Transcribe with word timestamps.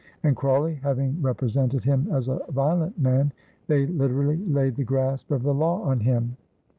And, 0.23 0.35
Crawley 0.35 0.79
having 0.81 1.21
represented 1.21 1.83
him 1.83 2.07
as 2.11 2.27
a 2.27 2.41
violent 2.49 2.97
man, 2.99 3.31
they 3.67 3.85
literally 3.85 4.37
laid 4.47 4.75
the 4.75 4.83
grasp 4.83 5.29
of 5.29 5.43
the 5.43 5.53
law 5.53 5.83
on 5.83 5.99
him. 5.99 6.37